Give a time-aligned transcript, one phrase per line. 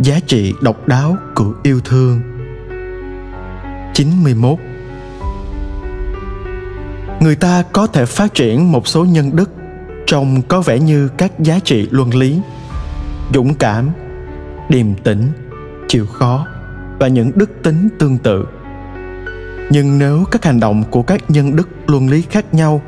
[0.00, 2.20] giá trị độc đáo của yêu thương.
[3.94, 4.58] 91
[7.20, 9.50] người ta có thể phát triển một số nhân đức
[10.06, 12.40] trông có vẻ như các giá trị luân lý,
[13.34, 13.90] dũng cảm,
[14.68, 15.28] điềm tĩnh,
[15.88, 16.46] chịu khó
[16.98, 18.46] và những đức tính tương tự.
[19.70, 22.82] Nhưng nếu các hành động của các nhân đức luân lý khác nhau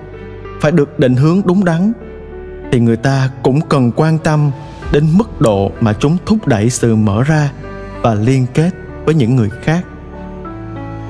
[0.61, 1.93] phải được định hướng đúng đắn,
[2.73, 4.50] thì người ta cũng cần quan tâm
[4.93, 7.53] đến mức độ mà chúng thúc đẩy sự mở ra
[8.03, 8.71] và liên kết
[9.04, 9.85] với những người khác.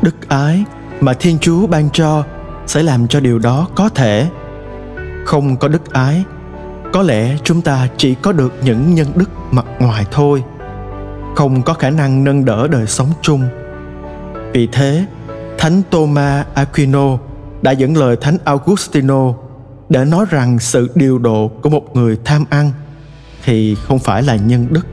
[0.02, 0.64] Đức ái
[1.00, 2.24] mà thiên chúa ban cho
[2.66, 4.30] sẽ làm cho điều đó có thể.
[5.24, 6.24] Không có đức ái,
[6.92, 10.44] có lẽ chúng ta chỉ có được những nhân đức mặt ngoài thôi.
[11.36, 13.48] Không có khả năng nâng đỡ đời sống chung.
[14.52, 15.06] Vì thế,
[15.58, 17.18] thánh thomas aquino
[17.62, 19.32] đã dẫn lời thánh augustino
[19.88, 22.72] để nói rằng sự điều độ của một người tham ăn
[23.46, 24.86] thì không phải là nhân đức.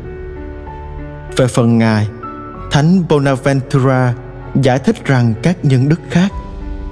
[1.37, 2.07] Về phần ngài,
[2.71, 4.13] thánh bonaventura
[4.55, 6.31] giải thích rằng các nhân đức khác,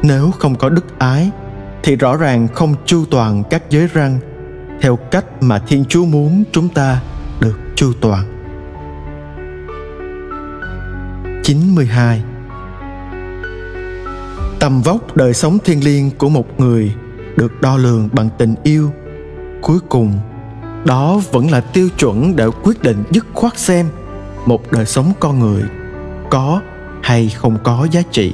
[0.03, 1.31] nếu không có đức ái,
[1.83, 4.19] thì rõ ràng không chu toàn các giới răng,
[4.81, 7.01] theo cách mà thiên chúa muốn chúng ta
[7.39, 8.23] được chu toàn.
[11.43, 12.23] 92
[14.59, 16.95] Tầm vóc đời sống thiêng liêng của một người
[17.37, 18.91] được đo lường bằng tình yêu,
[19.61, 20.19] cuối cùng
[20.85, 23.89] đó vẫn là tiêu chuẩn để quyết định dứt khoát xem
[24.45, 25.63] một đời sống con người
[26.29, 26.61] có
[27.03, 28.33] hay không có giá trị.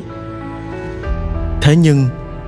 [1.61, 2.05] Thế nhưng,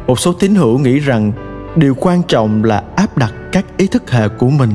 [0.08, 1.32] một số tín hữu nghĩ rằng
[1.76, 4.72] điều quan trọng là áp đặt các ý thức hệ của mình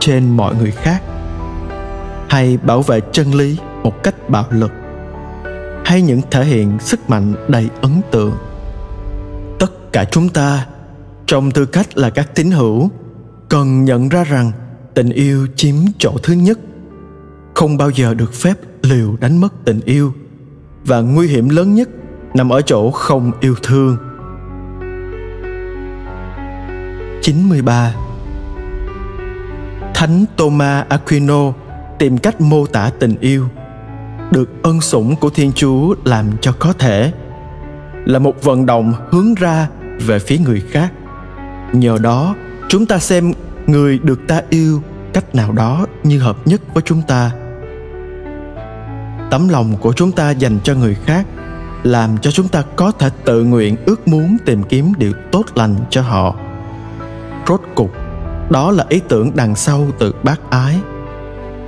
[0.00, 1.02] trên mọi người khác,
[2.28, 4.72] hay bảo vệ chân lý một cách bạo lực,
[5.84, 8.32] hay những thể hiện sức mạnh đầy ấn tượng.
[9.58, 10.66] Tất cả chúng ta,
[11.26, 12.90] trong tư cách là các tín hữu,
[13.48, 14.52] cần nhận ra rằng
[14.94, 16.58] tình yêu chiếm chỗ thứ nhất.
[17.54, 20.12] Không bao giờ được phép liều đánh mất tình yêu.
[20.84, 21.88] Và nguy hiểm lớn nhất
[22.34, 23.96] nằm ở chỗ không yêu thương.
[27.22, 27.94] 93
[29.94, 31.52] Thánh Thomas Aquino
[31.98, 33.46] tìm cách mô tả tình yêu
[34.30, 37.12] được ân sủng của Thiên Chúa làm cho có thể
[38.04, 39.68] là một vận động hướng ra
[40.06, 40.92] về phía người khác.
[41.72, 42.34] Nhờ đó,
[42.68, 43.32] chúng ta xem
[43.66, 44.82] người được ta yêu
[45.12, 47.30] cách nào đó như hợp nhất với chúng ta.
[49.30, 51.26] Tấm lòng của chúng ta dành cho người khác,
[51.82, 55.74] làm cho chúng ta có thể tự nguyện ước muốn tìm kiếm điều tốt lành
[55.90, 56.36] cho họ.
[57.48, 57.90] Rốt cục
[58.50, 60.80] đó là ý tưởng đằng sau từ bác ái.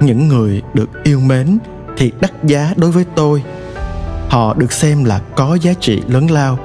[0.00, 1.58] Những người được yêu mến
[1.96, 3.42] thì đắt giá đối với tôi.
[4.28, 6.58] Họ được xem là có giá trị lớn lao.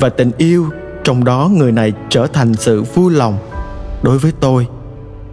[0.00, 0.70] Và tình yêu
[1.04, 3.38] trong đó người này trở thành sự vui lòng
[4.02, 4.66] đối với tôi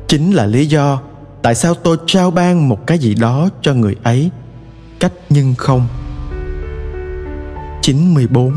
[0.08, 1.02] chính là lý do
[1.42, 4.30] tại sao tôi trao ban một cái gì đó cho người ấy
[5.00, 5.88] cách nhưng không
[7.86, 8.54] 94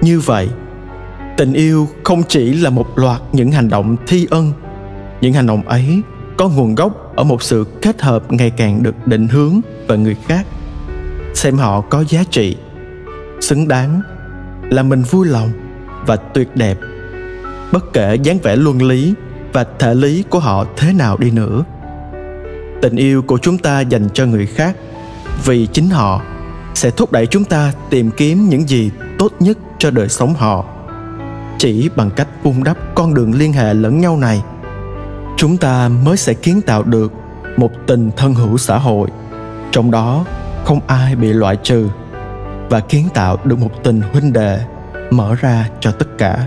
[0.00, 0.48] Như vậy,
[1.36, 4.52] tình yêu không chỉ là một loạt những hành động thi ân.
[5.20, 6.02] Những hành động ấy
[6.36, 10.16] có nguồn gốc ở một sự kết hợp ngày càng được định hướng về người
[10.26, 10.46] khác.
[11.34, 12.56] Xem họ có giá trị,
[13.40, 14.02] xứng đáng,
[14.70, 15.50] là mình vui lòng
[16.06, 16.78] và tuyệt đẹp.
[17.72, 19.14] Bất kể dáng vẻ luân lý
[19.52, 21.64] và thể lý của họ thế nào đi nữa.
[22.82, 24.76] Tình yêu của chúng ta dành cho người khác,
[25.44, 26.22] vì chính họ
[26.74, 30.64] sẽ thúc đẩy chúng ta tìm kiếm những gì tốt nhất cho đời sống họ
[31.58, 34.42] chỉ bằng cách vun đắp con đường liên hệ lẫn nhau này,
[35.36, 37.12] chúng ta mới sẽ kiến tạo được
[37.56, 39.08] một tình thân hữu xã hội,
[39.72, 40.24] trong đó
[40.64, 41.88] không ai bị loại trừ
[42.70, 44.60] và kiến tạo được một tình huynh đệ
[45.10, 46.46] mở ra cho tất cả